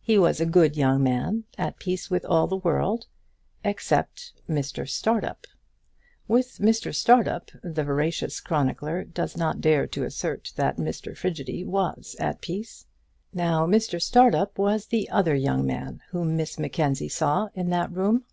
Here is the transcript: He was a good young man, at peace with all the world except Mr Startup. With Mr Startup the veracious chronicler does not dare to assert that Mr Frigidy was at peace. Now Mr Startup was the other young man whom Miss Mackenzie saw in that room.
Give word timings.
He 0.00 0.16
was 0.16 0.40
a 0.40 0.46
good 0.46 0.76
young 0.76 1.02
man, 1.02 1.42
at 1.58 1.80
peace 1.80 2.08
with 2.08 2.24
all 2.24 2.46
the 2.46 2.54
world 2.58 3.06
except 3.64 4.32
Mr 4.48 4.88
Startup. 4.88 5.44
With 6.28 6.58
Mr 6.58 6.94
Startup 6.94 7.50
the 7.64 7.82
veracious 7.82 8.40
chronicler 8.40 9.02
does 9.02 9.36
not 9.36 9.60
dare 9.60 9.88
to 9.88 10.04
assert 10.04 10.52
that 10.54 10.76
Mr 10.76 11.16
Frigidy 11.16 11.64
was 11.64 12.14
at 12.20 12.42
peace. 12.42 12.86
Now 13.34 13.66
Mr 13.66 14.00
Startup 14.00 14.56
was 14.56 14.86
the 14.86 15.10
other 15.10 15.34
young 15.34 15.66
man 15.66 16.00
whom 16.10 16.36
Miss 16.36 16.60
Mackenzie 16.60 17.08
saw 17.08 17.48
in 17.54 17.70
that 17.70 17.90
room. 17.90 18.24